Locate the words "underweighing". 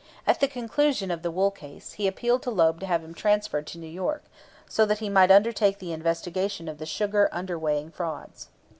7.31-7.93